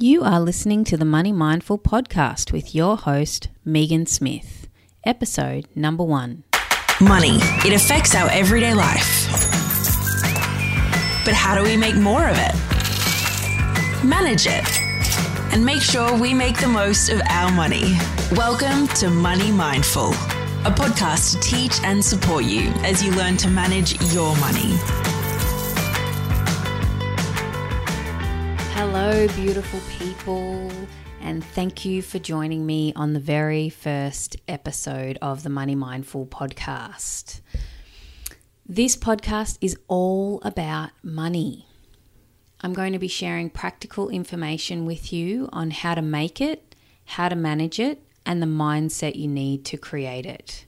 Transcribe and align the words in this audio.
You 0.00 0.22
are 0.22 0.38
listening 0.38 0.84
to 0.84 0.96
the 0.96 1.04
Money 1.04 1.32
Mindful 1.32 1.76
podcast 1.76 2.52
with 2.52 2.72
your 2.72 2.96
host, 2.96 3.48
Megan 3.64 4.06
Smith, 4.06 4.68
episode 5.04 5.66
number 5.74 6.04
one. 6.04 6.44
Money, 7.00 7.38
it 7.66 7.72
affects 7.72 8.14
our 8.14 8.30
everyday 8.30 8.74
life. 8.74 9.26
But 11.24 11.34
how 11.34 11.56
do 11.56 11.64
we 11.64 11.76
make 11.76 11.96
more 11.96 12.28
of 12.28 12.36
it? 12.38 12.54
Manage 14.04 14.46
it. 14.46 14.80
And 15.52 15.64
make 15.64 15.82
sure 15.82 16.16
we 16.16 16.32
make 16.32 16.58
the 16.58 16.68
most 16.68 17.08
of 17.08 17.20
our 17.28 17.50
money. 17.50 17.98
Welcome 18.36 18.86
to 18.98 19.10
Money 19.10 19.50
Mindful, 19.50 20.10
a 20.64 20.70
podcast 20.70 21.32
to 21.32 21.40
teach 21.40 21.82
and 21.82 22.04
support 22.04 22.44
you 22.44 22.70
as 22.84 23.02
you 23.02 23.10
learn 23.16 23.36
to 23.38 23.50
manage 23.50 24.00
your 24.12 24.36
money. 24.36 24.78
Hello, 28.80 29.26
beautiful 29.34 29.80
people, 29.98 30.70
and 31.20 31.42
thank 31.42 31.84
you 31.84 32.00
for 32.00 32.20
joining 32.20 32.64
me 32.64 32.92
on 32.94 33.12
the 33.12 33.18
very 33.18 33.68
first 33.68 34.36
episode 34.46 35.18
of 35.20 35.42
the 35.42 35.48
Money 35.48 35.74
Mindful 35.74 36.26
podcast. 36.26 37.40
This 38.64 38.96
podcast 38.96 39.58
is 39.60 39.76
all 39.88 40.40
about 40.44 40.90
money. 41.02 41.66
I'm 42.60 42.72
going 42.72 42.92
to 42.92 43.00
be 43.00 43.08
sharing 43.08 43.50
practical 43.50 44.10
information 44.10 44.86
with 44.86 45.12
you 45.12 45.48
on 45.52 45.72
how 45.72 45.96
to 45.96 46.00
make 46.00 46.40
it, 46.40 46.76
how 47.04 47.28
to 47.28 47.34
manage 47.34 47.80
it, 47.80 48.00
and 48.24 48.40
the 48.40 48.46
mindset 48.46 49.16
you 49.16 49.26
need 49.26 49.64
to 49.64 49.76
create 49.76 50.24
it. 50.24 50.66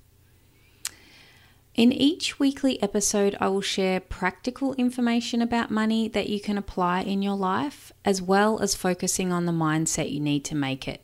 In 1.80 1.92
each 1.92 2.38
weekly 2.38 2.76
episode, 2.82 3.38
I 3.40 3.48
will 3.48 3.62
share 3.62 4.00
practical 4.00 4.74
information 4.74 5.40
about 5.40 5.70
money 5.70 6.08
that 6.08 6.28
you 6.28 6.38
can 6.38 6.58
apply 6.58 7.00
in 7.00 7.22
your 7.22 7.36
life, 7.36 7.90
as 8.04 8.20
well 8.20 8.58
as 8.60 8.74
focusing 8.74 9.32
on 9.32 9.46
the 9.46 9.52
mindset 9.52 10.12
you 10.12 10.20
need 10.20 10.44
to 10.44 10.54
make 10.54 10.86
it. 10.86 11.02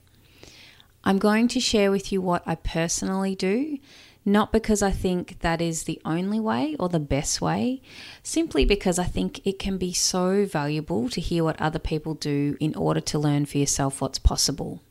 I'm 1.02 1.16
going 1.16 1.48
to 1.48 1.60
share 1.60 1.90
with 1.90 2.12
you 2.12 2.20
what 2.20 2.42
I 2.44 2.56
personally 2.56 3.34
do, 3.34 3.78
not 4.26 4.52
because 4.52 4.82
I 4.82 4.90
think 4.90 5.40
that 5.40 5.62
is 5.62 5.84
the 5.84 5.98
only 6.04 6.40
way 6.40 6.76
or 6.78 6.90
the 6.90 7.00
best 7.00 7.40
way, 7.40 7.80
simply 8.22 8.66
because 8.66 8.98
I 8.98 9.04
think 9.04 9.40
it 9.46 9.58
can 9.58 9.78
be 9.78 9.94
so 9.94 10.44
valuable 10.44 11.08
to 11.08 11.22
hear 11.22 11.42
what 11.42 11.58
other 11.58 11.78
people 11.78 12.12
do 12.12 12.54
in 12.60 12.74
order 12.74 13.00
to 13.00 13.18
learn 13.18 13.46
for 13.46 13.56
yourself 13.56 14.02
what's 14.02 14.18
possible. 14.18 14.82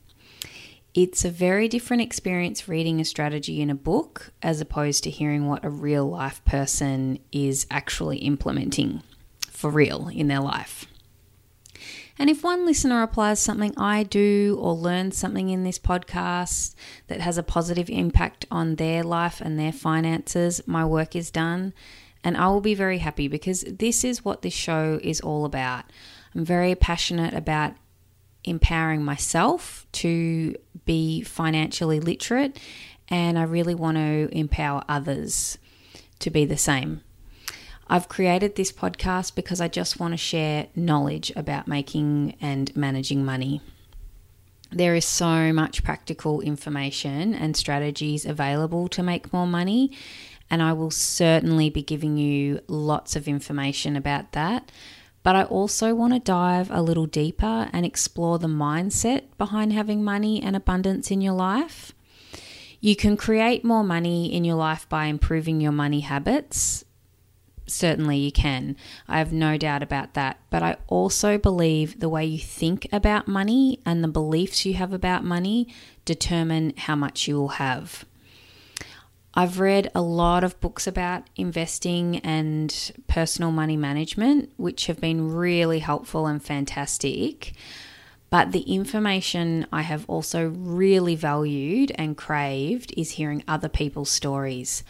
It's 0.96 1.26
a 1.26 1.30
very 1.30 1.68
different 1.68 2.04
experience 2.04 2.70
reading 2.70 3.02
a 3.02 3.06
strategy 3.06 3.60
in 3.60 3.70
a 3.70 3.76
book 3.76 4.32
as 4.42 4.62
opposed 4.62 5.04
to 5.04 5.10
hearing 5.10 5.46
what 5.46 5.66
a 5.66 5.70
real 5.70 6.10
life 6.10 6.44
person 6.46 7.20
is 7.34 7.68
actually 7.70 8.20
implementing 8.20 9.04
for 9.50 9.70
real 9.70 10.08
in 10.08 10.30
their 10.30 10.40
life. 10.40 10.86
And 12.18 12.30
if 12.30 12.46
one 12.46 12.66
listener 12.66 13.04
applies 13.04 13.42
something 13.42 13.74
I 13.76 14.04
do 14.04 14.58
or 14.58 14.72
learns 14.72 15.18
something 15.18 15.50
in 15.50 15.66
this 15.66 15.78
podcast 15.78 16.76
that 17.08 17.20
has 17.20 17.38
a 17.38 17.44
positive 17.44 17.90
impact 17.90 18.46
on 18.50 18.76
their 18.76 19.04
life 19.04 19.42
and 19.42 19.60
their 19.60 19.74
finances, 19.74 20.62
my 20.66 20.86
work 20.86 21.14
is 21.14 21.30
done. 21.30 21.74
And 22.24 22.38
I 22.38 22.48
will 22.48 22.62
be 22.62 22.74
very 22.74 23.00
happy 23.00 23.28
because 23.28 23.66
this 23.68 24.06
is 24.06 24.24
what 24.24 24.44
this 24.44 24.54
show 24.54 24.98
is 25.04 25.20
all 25.20 25.44
about. 25.44 25.84
I'm 26.34 26.46
very 26.46 26.74
passionate 26.74 27.34
about 27.34 27.74
empowering 28.46 29.04
myself 29.04 29.86
to 29.94 30.56
be 30.86 31.22
financially 31.22 32.00
literate, 32.00 32.60
and 33.10 33.38
I 33.38 33.44
really 33.44 33.76
want 33.76 33.98
to 33.98 34.30
empower 34.32 34.84
others 34.88 35.58
to 36.20 36.30
be 36.30 36.46
the 36.46 36.58
same. 36.58 37.02
I've 37.88 38.10
created 38.10 38.56
this 38.56 38.72
podcast 38.72 39.36
because 39.36 39.62
I 39.62 39.68
just 39.68 40.00
want 40.00 40.14
to 40.14 40.18
share 40.18 40.68
knowledge 40.76 41.32
about 41.36 41.68
making 41.68 42.36
and 42.42 42.76
managing 42.76 43.24
money. 43.24 43.62
There 44.72 44.96
is 44.96 45.06
so 45.06 45.54
much 45.54 45.84
practical 45.84 46.42
information 46.42 47.36
and 47.36 47.56
strategies 47.56 48.26
available 48.26 48.88
to 48.90 49.04
make 49.04 49.32
more 49.32 49.46
money, 49.46 49.92
and 50.50 50.64
I 50.64 50.74
will 50.74 50.92
certainly 50.92 51.70
be 51.70 51.84
giving 51.84 52.18
you 52.18 52.60
lots 52.68 53.16
of 53.16 53.28
information 53.28 53.96
about 53.96 54.32
that. 54.32 54.72
But 55.26 55.36
I 55.36 55.44
also 55.46 55.96
want 55.96 56.14
to 56.14 56.20
dive 56.20 56.70
a 56.70 56.84
little 56.84 57.08
deeper 57.08 57.68
and 57.74 57.84
explore 57.84 58.38
the 58.38 58.46
mindset 58.46 59.24
behind 59.40 59.74
having 59.74 60.04
money 60.04 60.40
and 60.40 60.56
abundance 60.56 61.10
in 61.10 61.20
your 61.20 61.34
life. 61.34 61.94
You 62.80 62.96
can 62.96 63.18
create 63.18 63.66
more 63.66 63.84
money 63.84 64.32
in 64.32 64.46
your 64.46 64.56
life 64.56 64.88
by 64.88 65.06
improving 65.08 65.60
your 65.60 65.72
money 65.72 66.02
habits. 66.02 66.86
Certainly, 67.66 68.18
you 68.18 68.32
can. 68.32 68.76
I 69.08 69.18
have 69.18 69.34
no 69.34 69.58
doubt 69.58 69.82
about 69.82 70.14
that. 70.14 70.40
But 70.52 70.62
I 70.62 70.78
also 70.86 71.40
believe 71.40 72.02
the 72.02 72.10
way 72.10 72.24
you 72.24 72.38
think 72.38 72.88
about 72.92 73.28
money 73.28 73.80
and 73.84 74.04
the 74.04 74.08
beliefs 74.08 74.64
you 74.64 74.76
have 74.76 74.94
about 74.94 75.24
money 75.24 75.68
determine 76.06 76.76
how 76.78 76.96
much 76.96 77.28
you 77.28 77.36
will 77.36 77.58
have. 77.58 78.06
I've 79.38 79.60
read 79.60 79.92
a 79.94 80.02
lot 80.02 80.46
of 80.46 80.60
books 80.62 80.88
about 80.88 81.24
investing 81.36 82.20
and 82.20 82.92
personal 83.08 83.52
money 83.52 83.76
management, 83.76 84.52
which 84.56 84.88
have 84.88 85.02
been 85.02 85.34
really 85.34 85.80
helpful 85.80 86.26
and 86.26 86.42
fantastic. 86.42 87.54
But 88.30 88.54
the 88.54 88.62
information 88.62 89.68
I 89.74 89.82
have 89.82 90.06
also 90.08 90.48
really 90.48 91.16
valued 91.16 91.92
and 91.96 92.16
craved 92.16 92.94
is 92.96 93.12
hearing 93.12 93.44
other 93.46 93.68
people's 93.70 94.10
stories. 94.10 94.84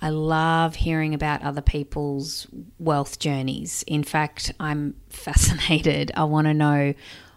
I 0.00 0.08
love 0.08 0.76
hearing 0.76 1.12
about 1.12 1.42
other 1.42 1.60
people's 1.60 2.46
wealth 2.78 3.18
journeys. 3.18 3.84
In 3.86 4.02
fact, 4.02 4.52
I'm 4.58 4.94
fascinated. 5.10 6.10
I 6.16 6.24
want 6.24 6.46
to 6.46 6.54
know 6.54 6.94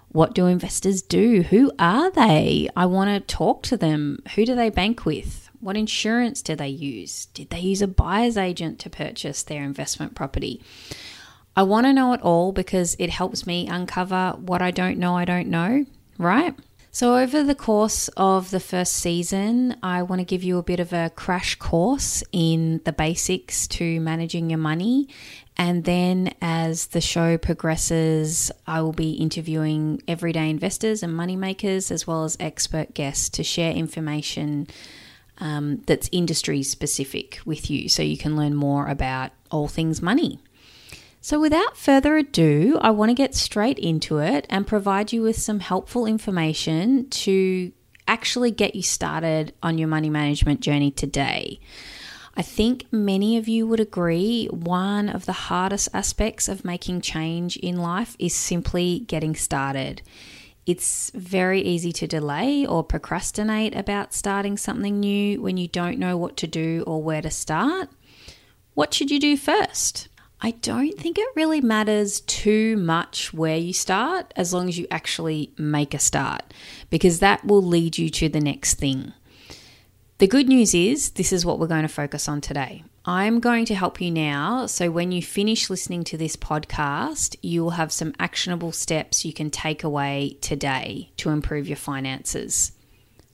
what 0.10 0.34
do 0.34 0.46
investors 0.46 1.02
do? 1.02 1.42
Who 1.42 1.72
are 1.78 2.10
they? 2.12 2.70
I 2.76 2.86
want 2.86 3.10
to 3.10 3.36
talk 3.36 3.64
to 3.64 3.76
them. 3.76 4.20
Who 4.36 4.46
do 4.46 4.56
they 4.56 4.70
bank 4.70 5.06
with? 5.06 5.43
What 5.64 5.78
insurance 5.78 6.42
did 6.42 6.58
they 6.58 6.68
use? 6.68 7.28
Did 7.28 7.50
they 7.50 7.62
use 7.62 7.82
a 7.82 7.88
buyer's 7.88 8.36
agent 8.36 8.80
to 8.80 8.90
purchase 8.90 9.44
their 9.44 9.64
investment 9.64 10.14
property? 10.14 10.62
I 11.56 11.64
want 11.64 11.86
to 11.86 11.94
know 11.94 12.12
it 12.12 12.22
all 12.22 12.52
because 12.52 12.98
it 13.00 13.10
helps 13.10 13.48
me 13.48 13.70
uncover 13.70 14.36
what 14.40 14.62
I 14.62 14.72
don't 14.72 14.98
know 14.98 15.16
I 15.16 15.24
don't 15.24 15.48
know, 15.48 15.86
right? 16.18 16.54
So, 16.92 17.18
over 17.18 17.44
the 17.44 17.56
course 17.56 18.10
of 18.18 18.52
the 18.52 18.60
first 18.60 18.94
season, 18.94 19.78
I 19.82 20.04
want 20.04 20.20
to 20.20 20.26
give 20.26 20.44
you 20.44 20.58
a 20.58 20.64
bit 20.64 20.82
of 20.82 20.92
a 20.92 21.12
crash 21.16 21.56
course 21.56 22.24
in 22.34 22.82
the 22.84 22.92
basics 22.92 23.66
to 23.70 24.02
managing 24.02 24.50
your 24.50 24.60
money. 24.60 25.08
And 25.56 25.86
then, 25.86 26.36
as 26.42 26.88
the 26.88 27.02
show 27.02 27.38
progresses, 27.38 28.52
I 28.68 28.82
will 28.82 28.92
be 28.92 29.14
interviewing 29.14 30.04
everyday 30.10 30.50
investors 30.50 31.02
and 31.02 31.14
moneymakers 31.14 31.90
as 31.90 32.06
well 32.06 32.26
as 32.26 32.36
expert 32.40 32.94
guests 32.94 33.30
to 33.30 33.44
share 33.44 33.72
information 33.72 34.68
um, 35.40 35.82
that's 35.86 36.10
industry 36.12 36.64
specific 36.64 37.40
with 37.46 37.70
you 37.70 37.90
so 37.90 38.02
you 38.02 38.18
can 38.18 38.36
learn 38.36 38.56
more 38.56 38.88
about 38.88 39.32
all 39.52 39.68
things 39.68 40.02
money. 40.02 40.40
So, 41.22 41.40
without 41.40 41.78
further 41.78 42.18
ado, 42.18 42.78
I 42.82 42.90
want 42.92 43.10
to 43.10 43.14
get 43.14 43.34
straight 43.34 43.80
into 43.80 44.18
it 44.18 44.46
and 44.50 44.68
provide 44.68 45.14
you 45.14 45.22
with 45.22 45.38
some 45.38 45.62
helpful 45.62 46.06
information 46.06 47.10
to 47.12 47.72
actually 48.08 48.52
get 48.52 48.76
you 48.76 48.82
started 48.82 49.54
on 49.64 49.78
your 49.78 49.88
money 49.88 50.10
management 50.10 50.60
journey 50.60 50.92
today. 50.92 51.60
I 52.36 52.42
think 52.42 52.92
many 52.92 53.38
of 53.38 53.48
you 53.48 53.68
would 53.68 53.80
agree 53.80 54.48
one 54.48 55.08
of 55.08 55.26
the 55.26 55.34
hardest 55.34 55.88
aspects 55.94 56.48
of 56.48 56.66
making 56.66 57.02
change 57.02 57.58
in 57.58 57.78
life 57.78 58.16
is 58.18 58.34
simply 58.34 59.00
getting 59.08 59.36
started. 59.36 60.02
It's 60.66 61.12
very 61.14 61.62
easy 61.62 61.92
to 61.94 62.08
delay 62.08 62.66
or 62.66 62.84
procrastinate 62.84 63.76
about 63.76 64.14
starting 64.14 64.58
something 64.58 65.00
new 65.00 65.42
when 65.42 65.58
you 65.58 65.68
don't 65.68 66.00
know 66.00 66.16
what 66.18 66.38
to 66.38 66.48
do 66.48 66.84
or 66.88 67.04
where 67.04 67.22
to 67.22 67.30
start. 67.30 67.90
What 68.74 68.94
should 68.94 69.12
you 69.12 69.20
do 69.20 69.36
first? 69.36 70.08
I 70.40 70.52
don't 70.52 70.98
think 70.98 71.18
it 71.18 71.28
really 71.36 71.62
matters 71.62 72.22
too 72.22 72.76
much 72.78 73.34
where 73.34 73.58
you 73.58 73.72
start 73.74 74.34
as 74.36 74.54
long 74.54 74.68
as 74.68 74.78
you 74.78 74.88
actually 74.90 75.54
make 75.58 75.94
a 75.94 76.00
start, 76.00 76.54
because 76.90 77.20
that 77.20 77.46
will 77.46 77.62
lead 77.62 77.98
you 77.98 78.10
to 78.10 78.30
the 78.30 78.42
next 78.42 78.76
thing. 78.76 79.14
The 80.18 80.28
good 80.28 80.48
news 80.48 80.74
is, 80.74 81.12
this 81.12 81.34
is 81.34 81.46
what 81.46 81.60
we're 81.60 81.68
going 81.68 81.84
to 81.84 81.88
focus 81.88 82.28
on 82.28 82.42
today. 82.42 82.84
I'm 83.06 83.42
going 83.42 83.66
to 83.66 83.76
help 83.76 84.00
you 84.00 84.10
now. 84.12 84.66
So, 84.66 84.90
when 84.90 85.12
you 85.12 85.22
finish 85.22 85.70
listening 85.70 86.06
to 86.06 86.18
this 86.18 86.38
podcast, 86.38 87.36
you 87.42 87.62
will 87.62 87.72
have 87.72 87.92
some 87.92 88.14
actionable 88.18 88.72
steps 88.72 89.26
you 89.26 89.34
can 89.34 89.52
take 89.52 89.84
away 89.84 90.38
today 90.40 91.12
to 91.18 91.30
improve 91.30 91.68
your 91.68 91.78
finances. 91.78 92.72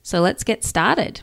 So, 0.02 0.20
let's 0.20 0.42
get 0.42 0.64
started. 0.64 1.20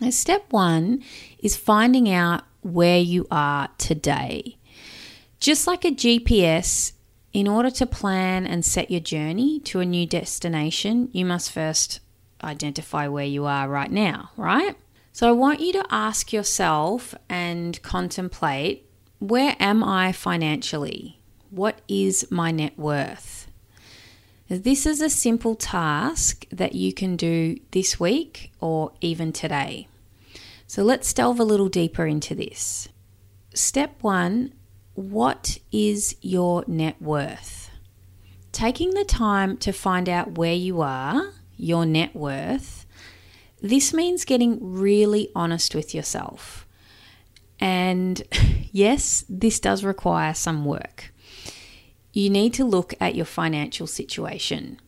Now, 0.00 0.10
step 0.10 0.44
one 0.50 1.02
is 1.40 1.56
finding 1.56 2.08
out 2.08 2.44
where 2.62 3.00
you 3.00 3.26
are 3.32 3.68
today. 3.78 4.56
Just 5.40 5.66
like 5.66 5.84
a 5.84 5.90
GPS, 5.90 6.92
in 7.32 7.48
order 7.48 7.70
to 7.72 7.84
plan 7.84 8.46
and 8.46 8.64
set 8.64 8.92
your 8.92 9.00
journey 9.00 9.58
to 9.60 9.80
a 9.80 9.84
new 9.84 10.06
destination, 10.06 11.08
you 11.12 11.24
must 11.24 11.50
first 11.50 11.98
identify 12.44 13.08
where 13.08 13.24
you 13.24 13.44
are 13.44 13.68
right 13.68 13.90
now, 13.90 14.30
right? 14.36 14.76
So 15.14 15.28
I 15.28 15.30
want 15.32 15.60
you 15.60 15.72
to 15.74 15.86
ask 15.90 16.32
yourself 16.32 17.14
and 17.28 17.80
contemplate 17.82 18.90
where 19.20 19.54
am 19.60 19.84
I 19.84 20.10
financially? 20.10 21.20
What 21.50 21.82
is 21.86 22.26
my 22.32 22.50
net 22.50 22.76
worth? 22.76 23.46
This 24.48 24.86
is 24.86 25.00
a 25.00 25.08
simple 25.08 25.54
task 25.54 26.46
that 26.50 26.74
you 26.74 26.92
can 26.92 27.14
do 27.14 27.60
this 27.70 28.00
week 28.00 28.50
or 28.58 28.90
even 29.00 29.32
today. 29.32 29.86
So 30.66 30.82
let's 30.82 31.14
delve 31.14 31.38
a 31.38 31.44
little 31.44 31.68
deeper 31.68 32.06
into 32.08 32.34
this. 32.34 32.88
Step 33.54 34.02
one 34.02 34.52
what 34.94 35.58
is 35.70 36.16
your 36.22 36.64
net 36.66 37.00
worth? 37.00 37.70
Taking 38.50 38.90
the 38.94 39.04
time 39.04 39.58
to 39.58 39.70
find 39.70 40.08
out 40.08 40.38
where 40.38 40.54
you 40.54 40.80
are, 40.80 41.30
your 41.56 41.86
net 41.86 42.16
worth, 42.16 42.83
this 43.64 43.94
means 43.94 44.26
getting 44.26 44.58
really 44.60 45.30
honest 45.34 45.74
with 45.74 45.94
yourself. 45.94 46.66
And 47.58 48.22
yes, 48.72 49.24
this 49.26 49.58
does 49.58 49.82
require 49.82 50.34
some 50.34 50.66
work. 50.66 51.14
You 52.12 52.28
need 52.28 52.52
to 52.54 52.64
look 52.64 52.92
at 53.00 53.14
your 53.14 53.24
financial 53.24 53.86
situation. 53.86 54.80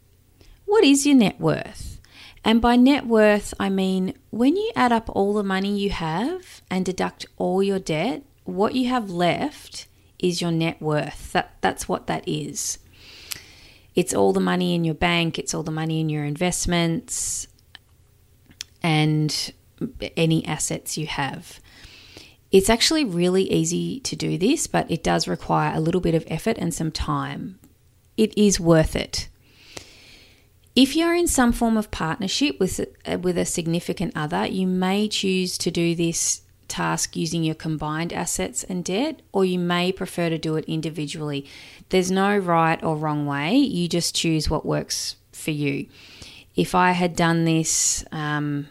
What 0.67 0.85
is 0.85 1.07
your 1.07 1.17
net 1.17 1.41
worth? 1.41 2.03
And 2.45 2.61
by 2.61 2.77
net 2.77 3.07
worth, 3.07 3.55
I 3.59 3.71
mean 3.71 4.13
when 4.29 4.57
you 4.57 4.71
add 4.77 4.93
up 4.93 5.09
all 5.09 5.33
the 5.33 5.43
money 5.43 5.79
you 5.79 5.89
have 5.89 6.61
and 6.71 6.85
deduct 6.85 7.25
all 7.39 7.63
your 7.63 7.79
debt, 7.79 8.25
what 8.45 8.75
you 8.75 8.91
have 8.91 9.09
left 9.09 9.87
is 10.19 10.43
your 10.43 10.53
net 10.53 10.83
worth. 10.83 11.33
That, 11.33 11.57
that's 11.63 11.89
what 11.89 12.09
that 12.09 12.29
is. 12.29 12.79
It's 13.95 14.13
all 14.13 14.35
the 14.35 14.41
money 14.41 14.75
in 14.75 14.85
your 14.85 14.95
bank, 14.95 15.39
it's 15.39 15.55
all 15.55 15.63
the 15.63 15.71
money 15.71 15.99
in 16.01 16.11
your 16.11 16.25
investments, 16.25 17.49
and 18.83 19.53
any 20.17 20.45
assets 20.47 20.97
you 20.97 21.07
have. 21.07 21.61
It's 22.51 22.71
actually 22.71 23.05
really 23.05 23.51
easy 23.53 24.01
to 24.01 24.17
do 24.17 24.39
this, 24.39 24.67
but 24.67 24.91
it 24.91 25.03
does 25.03 25.29
require 25.29 25.75
a 25.75 25.81
little 25.81 26.01
bit 26.01 26.15
of 26.15 26.25
effort 26.29 26.57
and 26.59 26.73
some 26.73 26.91
time. 26.93 27.59
It 28.17 28.37
is 28.39 28.61
worth 28.61 28.97
it. 28.97 29.29
If 30.75 30.95
you're 30.95 31.15
in 31.15 31.27
some 31.27 31.53
form 31.53 31.77
of 31.77 31.91
partnership 31.91 32.61
with, 32.61 32.81
uh, 33.07 33.19
with 33.19 33.39
a 33.39 33.45
significant 33.45 34.13
other, 34.15 34.47
you 34.47 34.67
may 34.67 35.09
choose 35.09 35.59
to 35.59 35.71
do 35.71 35.95
this 35.95 36.43
task 36.69 37.17
using 37.17 37.45
your 37.45 37.55
combined 37.55 38.13
assets 38.13 38.65
and 38.65 38.85
debt, 38.85 39.23
or 39.33 39.45
you 39.45 39.59
may 39.59 39.91
prefer 39.93 40.29
to 40.29 40.39
do 40.39 40.57
it 40.57 40.65
individually. 40.67 41.47
There's 41.89 42.11
no 42.11 42.37
right 42.37 42.83
or 42.83 42.97
wrong 42.97 43.27
way, 43.27 43.57
you 43.57 43.89
just 43.89 44.15
choose 44.15 44.51
what 44.51 44.67
works 44.67 45.17
for 45.33 45.51
you. 45.51 45.87
If 46.57 46.75
I 46.75 46.93
had 46.93 47.15
done 47.15 47.45
this, 47.45 48.05
um, 48.13 48.69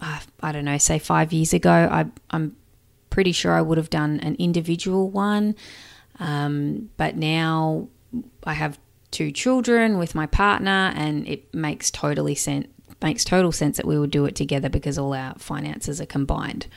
I 0.00 0.52
don't 0.52 0.64
know, 0.64 0.78
say 0.78 0.98
five 0.98 1.32
years 1.32 1.52
ago, 1.52 1.70
I, 1.70 2.06
am 2.34 2.56
pretty 3.10 3.32
sure 3.32 3.52
I 3.52 3.60
would 3.60 3.78
have 3.78 3.90
done 3.90 4.18
an 4.20 4.34
individual 4.36 5.10
one. 5.10 5.54
Um, 6.18 6.90
but 6.96 7.16
now 7.16 7.88
I 8.44 8.54
have 8.54 8.78
two 9.10 9.30
children 9.30 9.98
with 9.98 10.14
my 10.14 10.26
partner, 10.26 10.92
and 10.96 11.28
it 11.28 11.54
makes 11.54 11.90
totally 11.90 12.34
sense 12.34 12.66
makes 13.02 13.24
total 13.24 13.50
sense 13.50 13.78
that 13.78 13.86
we 13.86 13.98
would 13.98 14.12
do 14.12 14.26
it 14.26 14.36
together 14.36 14.68
because 14.68 14.96
all 14.96 15.12
our 15.12 15.34
finances 15.36 16.00
are 16.00 16.06
combined. 16.06 16.68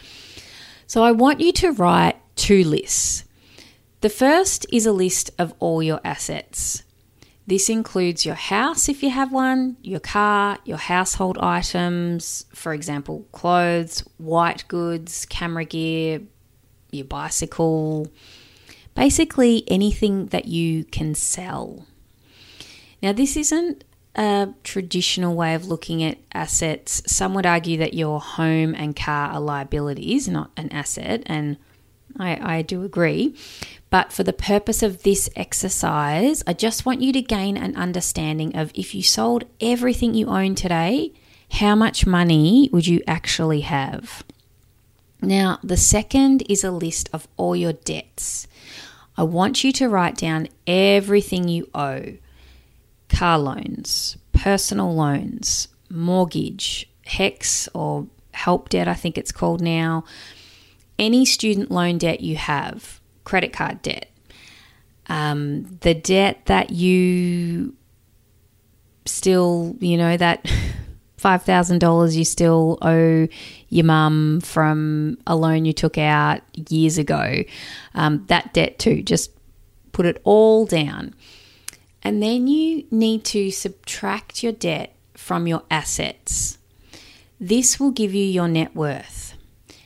So 0.87 1.03
I 1.03 1.11
want 1.11 1.39
you 1.39 1.51
to 1.53 1.71
write 1.71 2.15
two 2.35 2.63
lists. 2.63 3.25
The 4.01 4.09
first 4.09 4.65
is 4.71 4.87
a 4.87 4.91
list 4.91 5.29
of 5.37 5.53
all 5.59 5.83
your 5.83 6.01
assets. 6.03 6.83
This 7.47 7.69
includes 7.69 8.25
your 8.25 8.35
house 8.35 8.89
if 8.89 9.03
you 9.03 9.11
have 9.11 9.31
one, 9.31 9.77
your 9.83 9.99
car, 9.99 10.57
your 10.65 10.77
household 10.77 11.37
items, 11.39 12.45
for 12.53 12.73
example, 12.73 13.27
clothes, 13.31 13.99
white 14.17 14.67
goods, 14.67 15.27
camera 15.27 15.63
gear, 15.63 16.21
your 16.91 17.05
bicycle, 17.05 18.07
basically 18.95 19.63
anything 19.67 20.27
that 20.27 20.45
you 20.45 20.85
can 20.85 21.13
sell. 21.13 21.85
Now, 23.03 23.11
this 23.11 23.37
isn't 23.37 23.83
a 24.15 24.49
traditional 24.63 25.35
way 25.35 25.53
of 25.53 25.67
looking 25.67 26.01
at 26.01 26.17
assets. 26.33 27.03
Some 27.05 27.35
would 27.35 27.45
argue 27.45 27.77
that 27.77 27.93
your 27.93 28.19
home 28.19 28.73
and 28.73 28.95
car 28.95 29.29
are 29.29 29.39
liabilities, 29.39 30.27
not 30.27 30.49
an 30.57 30.71
asset, 30.71 31.21
and 31.27 31.57
I, 32.17 32.57
I 32.57 32.61
do 32.61 32.83
agree. 32.83 33.35
But 33.95 34.11
for 34.11 34.23
the 34.23 34.33
purpose 34.33 34.83
of 34.83 35.03
this 35.03 35.29
exercise, 35.37 36.43
I 36.45 36.51
just 36.51 36.85
want 36.85 36.99
you 36.99 37.13
to 37.13 37.21
gain 37.21 37.55
an 37.55 37.77
understanding 37.77 38.53
of 38.53 38.73
if 38.75 38.93
you 38.93 39.01
sold 39.01 39.45
everything 39.61 40.13
you 40.13 40.27
own 40.27 40.53
today, 40.55 41.13
how 41.51 41.75
much 41.75 42.05
money 42.05 42.69
would 42.73 42.87
you 42.87 43.01
actually 43.07 43.61
have? 43.61 44.25
Now, 45.21 45.59
the 45.63 45.77
second 45.77 46.43
is 46.49 46.61
a 46.61 46.71
list 46.71 47.07
of 47.13 47.29
all 47.37 47.55
your 47.55 47.71
debts. 47.71 48.47
I 49.15 49.23
want 49.23 49.63
you 49.63 49.71
to 49.71 49.87
write 49.87 50.17
down 50.17 50.49
everything 50.67 51.47
you 51.47 51.69
owe 51.73 52.17
car 53.07 53.39
loans, 53.39 54.17
personal 54.33 54.93
loans, 54.93 55.69
mortgage, 55.89 56.89
HECS 57.05 57.69
or 57.73 58.07
help 58.33 58.67
debt, 58.67 58.89
I 58.89 58.93
think 58.93 59.17
it's 59.17 59.31
called 59.31 59.61
now, 59.61 60.03
any 60.99 61.23
student 61.23 61.71
loan 61.71 61.97
debt 61.97 62.19
you 62.19 62.35
have, 62.35 62.99
credit 63.25 63.51
card 63.51 63.81
debt, 63.81 64.09
um, 65.07 65.63
the 65.81 65.93
debt 65.93 66.45
that 66.45 66.71
you 66.71 67.75
still, 69.05 69.75
you 69.79 69.97
know, 69.97 70.15
that 70.15 70.45
$5,000 71.19 72.15
you 72.15 72.23
still 72.23 72.77
owe 72.81 73.27
your 73.69 73.85
mum 73.85 74.41
from 74.41 75.17
a 75.25 75.35
loan 75.35 75.65
you 75.65 75.73
took 75.73 75.97
out 75.97 76.41
years 76.69 76.97
ago, 76.97 77.43
um, 77.95 78.23
that 78.27 78.53
debt 78.53 78.79
too, 78.79 79.01
just 79.01 79.31
put 79.91 80.05
it 80.05 80.21
all 80.23 80.65
down. 80.65 81.13
And 82.03 82.21
then 82.21 82.47
you 82.47 82.85
need 82.91 83.23
to 83.25 83.49
subtract 83.49 84.43
your 84.43 84.51
debt 84.51 84.95
from 85.15 85.47
your 85.47 85.63
assets. 85.71 86.59
This 87.39 87.79
will 87.79 87.91
give 87.91 88.13
you 88.13 88.23
your 88.23 88.47
net 88.47 88.75
worth. 88.75 89.24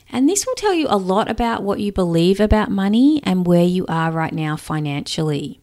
And 0.09 0.27
this 0.27 0.45
will 0.45 0.55
tell 0.55 0.73
you 0.73 0.87
a 0.89 0.97
lot 0.97 1.29
about 1.29 1.63
what 1.63 1.79
you 1.79 1.91
believe 1.91 2.39
about 2.39 2.71
money 2.71 3.21
and 3.23 3.45
where 3.45 3.63
you 3.63 3.85
are 3.87 4.11
right 4.11 4.33
now 4.33 4.55
financially. 4.55 5.59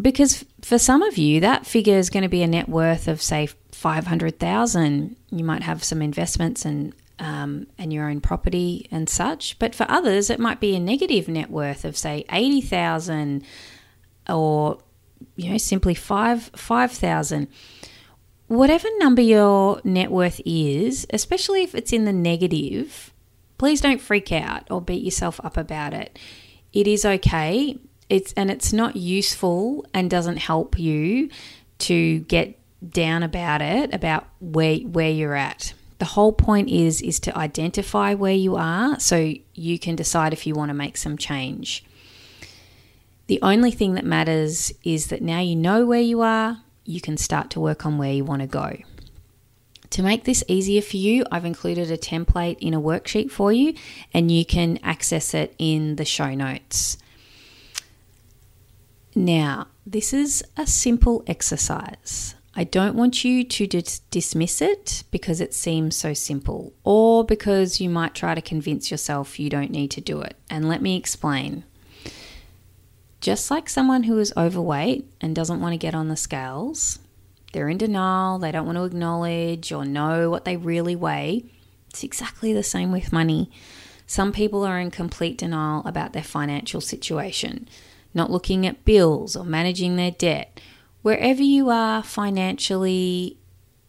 Because 0.00 0.44
for 0.60 0.78
some 0.78 1.02
of 1.02 1.16
you, 1.16 1.40
that 1.40 1.66
figure 1.66 1.96
is 1.96 2.10
going 2.10 2.24
to 2.24 2.28
be 2.28 2.42
a 2.42 2.46
net 2.46 2.68
worth 2.68 3.08
of, 3.08 3.22
say, 3.22 3.48
500,000. 3.70 5.16
You 5.30 5.44
might 5.44 5.62
have 5.62 5.82
some 5.82 6.02
investments 6.02 6.64
and 6.64 6.92
um, 7.22 7.68
and 7.78 7.92
your 7.92 8.08
own 8.08 8.20
property 8.20 8.88
and 8.90 9.08
such. 9.08 9.58
But 9.58 9.74
for 9.74 9.86
others, 9.88 10.28
it 10.28 10.40
might 10.40 10.60
be 10.60 10.74
a 10.74 10.80
negative 10.80 11.28
net 11.28 11.50
worth 11.50 11.84
of 11.84 11.96
say 11.96 12.24
eighty 12.30 12.60
thousand, 12.60 13.44
or 14.28 14.78
you 15.36 15.50
know, 15.50 15.58
simply 15.58 15.94
five 15.94 16.50
five 16.56 16.90
thousand. 16.90 17.48
Whatever 18.48 18.88
number 18.98 19.22
your 19.22 19.80
net 19.84 20.10
worth 20.10 20.40
is, 20.44 21.06
especially 21.10 21.62
if 21.62 21.74
it's 21.74 21.92
in 21.92 22.04
the 22.04 22.12
negative, 22.12 23.11
please 23.62 23.80
don't 23.80 24.00
freak 24.00 24.32
out 24.32 24.68
or 24.72 24.80
beat 24.80 25.04
yourself 25.04 25.38
up 25.44 25.56
about 25.56 25.94
it. 25.94 26.18
It 26.72 26.88
is 26.88 27.04
okay. 27.04 27.78
It's 28.08 28.32
and 28.32 28.50
it's 28.50 28.72
not 28.72 28.96
useful 28.96 29.86
and 29.94 30.10
doesn't 30.10 30.38
help 30.38 30.80
you 30.80 31.30
to 31.78 32.18
get 32.22 32.58
down 32.90 33.22
about 33.22 33.62
it 33.62 33.94
about 33.94 34.26
where 34.40 34.78
where 34.78 35.10
you're 35.10 35.36
at. 35.36 35.74
The 36.00 36.06
whole 36.06 36.32
point 36.32 36.70
is 36.70 37.00
is 37.02 37.20
to 37.20 37.38
identify 37.38 38.14
where 38.14 38.34
you 38.34 38.56
are 38.56 38.98
so 38.98 39.32
you 39.54 39.78
can 39.78 39.94
decide 39.94 40.32
if 40.32 40.44
you 40.44 40.56
want 40.56 40.70
to 40.70 40.74
make 40.74 40.96
some 40.96 41.16
change. 41.16 41.84
The 43.28 43.40
only 43.42 43.70
thing 43.70 43.94
that 43.94 44.04
matters 44.04 44.72
is 44.82 45.06
that 45.06 45.22
now 45.22 45.38
you 45.38 45.54
know 45.54 45.86
where 45.86 46.00
you 46.00 46.20
are, 46.20 46.62
you 46.84 47.00
can 47.00 47.16
start 47.16 47.48
to 47.50 47.60
work 47.60 47.86
on 47.86 47.96
where 47.96 48.12
you 48.12 48.24
want 48.24 48.42
to 48.42 48.48
go. 48.48 48.78
To 49.92 50.02
make 50.02 50.24
this 50.24 50.42
easier 50.48 50.80
for 50.80 50.96
you, 50.96 51.26
I've 51.30 51.44
included 51.44 51.90
a 51.90 51.98
template 51.98 52.56
in 52.60 52.72
a 52.72 52.80
worksheet 52.80 53.30
for 53.30 53.52
you, 53.52 53.74
and 54.14 54.30
you 54.30 54.42
can 54.42 54.78
access 54.82 55.34
it 55.34 55.54
in 55.58 55.96
the 55.96 56.06
show 56.06 56.34
notes. 56.34 56.96
Now, 59.14 59.66
this 59.84 60.14
is 60.14 60.42
a 60.56 60.66
simple 60.66 61.22
exercise. 61.26 62.34
I 62.54 62.64
don't 62.64 62.94
want 62.94 63.22
you 63.22 63.44
to 63.44 63.66
dis- 63.66 63.98
dismiss 64.10 64.62
it 64.62 65.04
because 65.10 65.42
it 65.42 65.52
seems 65.52 65.94
so 65.94 66.14
simple, 66.14 66.72
or 66.84 67.22
because 67.22 67.78
you 67.78 67.90
might 67.90 68.14
try 68.14 68.34
to 68.34 68.40
convince 68.40 68.90
yourself 68.90 69.38
you 69.38 69.50
don't 69.50 69.70
need 69.70 69.90
to 69.90 70.00
do 70.00 70.22
it. 70.22 70.36
And 70.48 70.70
let 70.70 70.80
me 70.80 70.96
explain. 70.96 71.64
Just 73.20 73.50
like 73.50 73.68
someone 73.68 74.04
who 74.04 74.18
is 74.18 74.32
overweight 74.38 75.04
and 75.20 75.36
doesn't 75.36 75.60
want 75.60 75.74
to 75.74 75.78
get 75.78 75.94
on 75.94 76.08
the 76.08 76.16
scales, 76.16 76.98
they're 77.52 77.68
in 77.68 77.78
denial, 77.78 78.38
they 78.38 78.52
don't 78.52 78.66
want 78.66 78.78
to 78.78 78.84
acknowledge 78.84 79.72
or 79.72 79.84
know 79.84 80.30
what 80.30 80.44
they 80.44 80.56
really 80.56 80.96
weigh. 80.96 81.44
It's 81.90 82.02
exactly 82.02 82.52
the 82.52 82.62
same 82.62 82.90
with 82.90 83.12
money. 83.12 83.50
Some 84.06 84.32
people 84.32 84.64
are 84.64 84.78
in 84.78 84.90
complete 84.90 85.38
denial 85.38 85.82
about 85.86 86.12
their 86.12 86.22
financial 86.22 86.80
situation, 86.80 87.68
not 88.14 88.30
looking 88.30 88.66
at 88.66 88.84
bills 88.84 89.36
or 89.36 89.44
managing 89.44 89.96
their 89.96 90.10
debt. 90.10 90.60
Wherever 91.02 91.42
you 91.42 91.68
are 91.68 92.02
financially, 92.02 93.38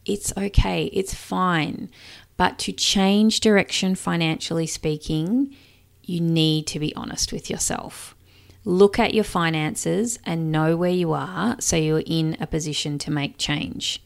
it's 0.05 0.34
okay, 0.38 0.86
it's 0.86 1.13
fine. 1.13 1.89
But 2.36 2.58
to 2.60 2.72
change 2.72 3.39
direction 3.39 3.96
financially 3.96 4.67
speaking, 4.67 5.55
you 6.01 6.20
need 6.20 6.67
to 6.67 6.79
be 6.79 6.96
honest 6.96 7.32
with 7.32 7.50
yourself. 7.50 8.15
Look 8.65 8.98
at 8.98 9.13
your 9.13 9.24
finances 9.24 10.20
and 10.25 10.51
know 10.51 10.77
where 10.77 10.91
you 10.91 11.12
are 11.13 11.58
so 11.60 11.75
you're 11.75 12.03
in 12.05 12.38
a 12.39 12.48
position 12.48 12.98
to 13.00 13.12
make 13.12 13.38
change. 13.38 14.01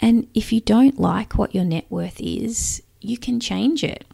And 0.00 0.28
if 0.34 0.52
you 0.52 0.60
don't 0.60 0.98
like 0.98 1.38
what 1.38 1.54
your 1.54 1.64
net 1.64 1.86
worth 1.88 2.20
is, 2.20 2.82
you 3.00 3.16
can 3.16 3.40
change 3.40 3.84
it. 3.84 4.04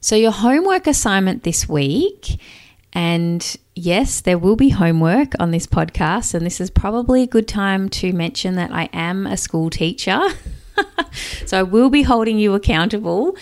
So, 0.00 0.16
your 0.16 0.30
homework 0.30 0.86
assignment 0.86 1.42
this 1.42 1.68
week, 1.68 2.40
and 2.92 3.56
yes, 3.74 4.20
there 4.22 4.38
will 4.38 4.56
be 4.56 4.70
homework 4.70 5.32
on 5.38 5.50
this 5.50 5.66
podcast, 5.66 6.32
and 6.32 6.44
this 6.46 6.60
is 6.60 6.70
probably 6.70 7.22
a 7.22 7.26
good 7.26 7.46
time 7.46 7.88
to 7.90 8.12
mention 8.12 8.54
that 8.54 8.72
I 8.72 8.88
am 8.92 9.26
a 9.26 9.36
school 9.36 9.68
teacher. 9.68 10.20
so, 11.46 11.58
I 11.58 11.62
will 11.62 11.90
be 11.90 12.02
holding 12.02 12.38
you 12.38 12.54
accountable. 12.54 13.36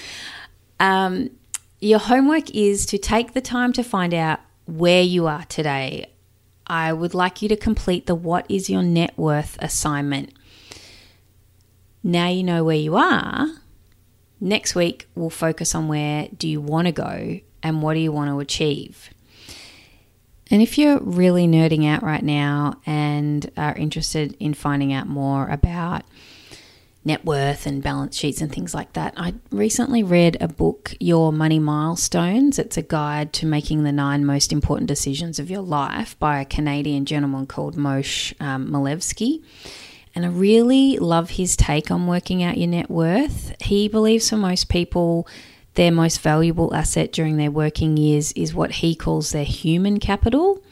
Um, 0.81 1.31
your 1.81 1.99
homework 1.99 2.51
is 2.51 2.87
to 2.87 2.99
take 2.99 3.35
the 3.35 3.41
time 3.41 3.73
to 3.75 3.85
find 3.85 4.13
out 4.13 4.41
where 4.67 5.03
you 5.03 5.27
are 5.27 5.45
today. 5.45 6.11
I 6.67 6.93
would 6.93 7.15
like 7.15 7.41
you 7.41 7.49
to 7.49 7.57
complete 7.57 8.07
the 8.07 8.15
What 8.15 8.47
is 8.49 8.69
Your 8.69 8.83
Net 8.83 9.17
Worth 9.17 9.57
assignment. 9.61 10.33
Now 12.03 12.29
you 12.29 12.43
know 12.43 12.65
where 12.65 12.77
you 12.77 12.97
are. 12.97 13.49
Next 14.41 14.75
week, 14.75 15.07
we'll 15.15 15.31
focus 15.31 15.75
on 15.75 15.89
where 15.89 16.29
do 16.37 16.49
you 16.49 16.61
want 16.61 16.87
to 16.87 16.93
go 16.93 17.41
and 17.63 17.83
what 17.83 17.95
do 17.95 18.01
you 18.01 18.13
want 18.13 18.31
to 18.31 18.41
achieve. 18.41 19.11
And 20.51 20.63
if 20.63 20.79
you're 20.79 21.01
really 21.01 21.47
nerding 21.47 21.87
out 21.87 22.03
right 22.03 22.23
now 22.23 22.81
and 22.87 23.51
are 23.57 23.75
interested 23.75 24.37
in 24.39 24.55
finding 24.55 24.93
out 24.93 25.07
more 25.07 25.49
about 25.49 26.05
net 27.09 27.25
worth 27.25 27.67
and 27.67 27.83
balance 27.83 28.17
sheets 28.17 28.41
and 28.43 28.53
things 28.53 28.75
like 28.75 28.93
that. 28.93 29.15
I 29.17 29.35
recently 29.51 30.03
read 30.03 30.37
a 30.41 30.47
book, 30.47 30.95
Your 31.01 31.33
Money 31.33 31.59
Milestones. 31.59 32.59
It's 32.59 32.77
a 32.77 32.83
guide 32.83 33.33
to 33.33 33.47
making 33.47 33.83
the 33.83 33.93
nine 33.93 34.27
most 34.27 34.53
important 34.53 34.89
decisions 34.89 35.39
of 35.39 35.51
your 35.51 35.63
life 35.63 36.19
by 36.19 36.41
a 36.41 36.45
Canadian 36.45 37.07
gentleman 37.07 37.47
called 37.47 37.77
Moshe 37.77 38.35
um, 38.41 38.69
Milevsky. 38.69 39.43
And 40.15 40.27
I 40.27 40.29
really 40.29 40.99
love 40.99 41.31
his 41.31 41.57
take 41.57 41.91
on 41.91 42.07
working 42.07 42.43
out 42.43 42.59
your 42.59 42.69
net 42.69 42.91
worth. 42.91 43.55
He 43.63 43.89
believes 43.89 44.29
for 44.29 44.37
most 44.37 44.69
people, 44.69 45.27
their 45.75 45.91
most 45.91 46.21
valuable 46.21 46.75
asset 46.75 47.11
during 47.11 47.39
their 47.39 47.51
working 47.51 47.97
years 47.97 48.33
is 48.33 48.55
what 48.55 48.73
he 48.73 48.95
calls 48.95 49.33
their 49.33 49.45
human 49.45 49.99
capital. 49.99 50.63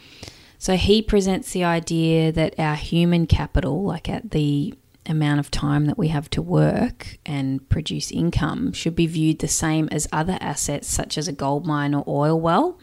So 0.58 0.76
he 0.76 1.00
presents 1.00 1.52
the 1.52 1.64
idea 1.64 2.30
that 2.32 2.58
our 2.58 2.74
human 2.74 3.26
capital, 3.26 3.84
like 3.84 4.08
at 4.08 4.32
the 4.32 4.74
amount 5.08 5.40
of 5.40 5.50
time 5.50 5.86
that 5.86 5.98
we 5.98 6.08
have 6.08 6.28
to 6.30 6.42
work 6.42 7.18
and 7.24 7.66
produce 7.68 8.10
income 8.10 8.72
should 8.72 8.96
be 8.96 9.06
viewed 9.06 9.38
the 9.38 9.48
same 9.48 9.88
as 9.90 10.08
other 10.12 10.38
assets 10.40 10.88
such 10.88 11.16
as 11.16 11.28
a 11.28 11.32
gold 11.32 11.66
mine 11.66 11.94
or 11.94 12.04
oil 12.06 12.40
well. 12.40 12.78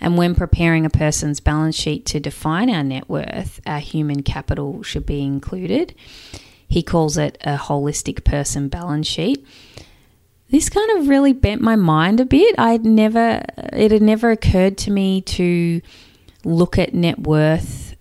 And 0.00 0.18
when 0.18 0.34
preparing 0.34 0.84
a 0.84 0.90
person's 0.90 1.40
balance 1.40 1.76
sheet 1.76 2.04
to 2.06 2.20
define 2.20 2.68
our 2.68 2.82
net 2.82 3.08
worth, 3.08 3.60
our 3.66 3.78
human 3.78 4.22
capital 4.22 4.82
should 4.82 5.06
be 5.06 5.22
included. 5.22 5.94
He 6.68 6.82
calls 6.82 7.16
it 7.16 7.38
a 7.42 7.56
holistic 7.56 8.24
person 8.24 8.68
balance 8.68 9.06
sheet. 9.06 9.46
This 10.50 10.68
kind 10.68 10.98
of 10.98 11.08
really 11.08 11.32
bent 11.32 11.62
my 11.62 11.76
mind 11.76 12.20
a 12.20 12.24
bit. 12.24 12.54
I'd 12.58 12.84
never 12.84 13.42
it 13.56 13.90
had 13.90 14.02
never 14.02 14.30
occurred 14.30 14.76
to 14.78 14.90
me 14.90 15.20
to 15.22 15.80
look 16.44 16.78
at 16.78 16.94
net 16.94 17.20
worth 17.20 17.96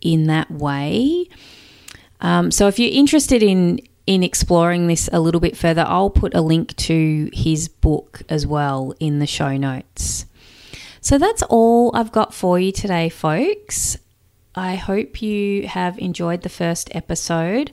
in 0.00 0.24
that 0.24 0.50
way. 0.50 1.28
Um, 2.20 2.50
so 2.50 2.68
if 2.68 2.78
you're 2.78 2.92
interested 2.92 3.42
in 3.42 3.80
in 4.06 4.22
exploring 4.22 4.86
this 4.86 5.08
a 5.12 5.20
little 5.20 5.40
bit 5.40 5.56
further, 5.56 5.84
I'll 5.86 6.10
put 6.10 6.34
a 6.34 6.40
link 6.40 6.76
to 6.76 7.28
his 7.32 7.68
book 7.68 8.22
as 8.28 8.46
well 8.46 8.94
in 9.00 9.18
the 9.18 9.26
show 9.26 9.56
notes. 9.56 10.26
So 11.00 11.18
that's 11.18 11.42
all 11.42 11.90
I've 11.94 12.12
got 12.12 12.32
for 12.32 12.58
you 12.58 12.72
today, 12.72 13.08
folks. 13.08 13.98
I 14.54 14.76
hope 14.76 15.22
you 15.22 15.66
have 15.66 15.98
enjoyed 15.98 16.42
the 16.42 16.48
first 16.48 16.94
episode. 16.94 17.72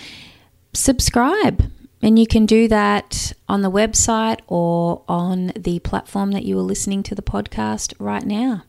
subscribe. 0.73 1.71
And 2.01 2.17
you 2.19 2.27
can 2.27 2.47
do 2.47 2.67
that 2.69 3.35
on 3.49 3.61
the 3.63 3.71
website 3.71 4.41
or 4.47 5.03
on 5.09 5.53
the 5.59 5.81
platform 5.81 6.31
that 6.33 6.45
you 6.45 6.59
are 6.59 6.63
listening 6.63 7.03
to 7.05 7.15
the 7.15 7.23
podcast 7.23 7.95
right 7.99 8.25
now. 8.25 8.65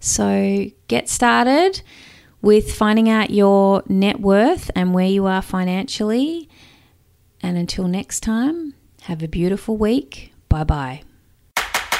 So 0.00 0.66
get 0.88 1.08
started 1.08 1.82
with 2.42 2.74
finding 2.74 3.08
out 3.08 3.30
your 3.30 3.82
net 3.88 4.20
worth 4.20 4.70
and 4.76 4.92
where 4.92 5.06
you 5.06 5.24
are 5.26 5.40
financially. 5.40 6.50
And 7.42 7.56
until 7.56 7.88
next 7.88 8.20
time, 8.20 8.74
have 9.02 9.22
a 9.22 9.28
beautiful 9.28 9.78
week. 9.78 10.34
Bye 10.50 10.64
bye. 10.64 11.04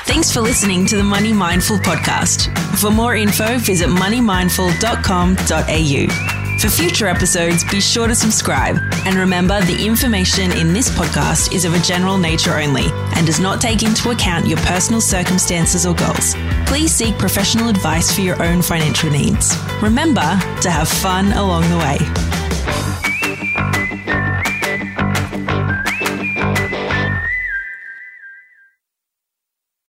Thanks 0.04 0.30
for 0.30 0.42
listening 0.42 0.84
to 0.86 0.96
the 0.96 1.02
Money 1.02 1.32
Mindful 1.32 1.78
podcast. 1.78 2.54
For 2.78 2.90
more 2.90 3.16
info, 3.16 3.56
visit 3.58 3.88
moneymindful.com.au. 3.88 6.33
For 6.58 6.70
future 6.70 7.06
episodes, 7.06 7.62
be 7.70 7.80
sure 7.80 8.08
to 8.08 8.14
subscribe. 8.14 8.78
And 9.04 9.16
remember, 9.16 9.60
the 9.62 9.84
information 9.84 10.50
in 10.52 10.72
this 10.72 10.88
podcast 10.88 11.52
is 11.52 11.64
of 11.64 11.74
a 11.74 11.78
general 11.80 12.16
nature 12.16 12.54
only 12.58 12.86
and 13.16 13.26
does 13.26 13.38
not 13.38 13.60
take 13.60 13.82
into 13.82 14.10
account 14.10 14.46
your 14.46 14.58
personal 14.58 15.00
circumstances 15.00 15.84
or 15.84 15.94
goals. 15.94 16.34
Please 16.66 16.94
seek 16.94 17.18
professional 17.18 17.68
advice 17.68 18.14
for 18.14 18.22
your 18.22 18.42
own 18.42 18.62
financial 18.62 19.10
needs. 19.10 19.54
Remember 19.82 20.38
to 20.62 20.70
have 20.70 20.88
fun 20.88 21.32
along 21.32 21.68
the 21.68 21.76
way. 21.76 21.98